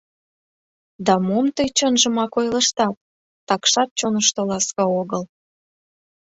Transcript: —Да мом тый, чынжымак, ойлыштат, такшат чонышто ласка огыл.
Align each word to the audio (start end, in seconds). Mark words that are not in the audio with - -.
—Да 1.05 1.13
мом 1.27 1.45
тый, 1.55 1.69
чынжымак, 1.77 2.31
ойлыштат, 2.39 2.95
такшат 3.47 3.89
чонышто 3.99 4.41
ласка 4.49 4.83
огыл. 5.01 5.23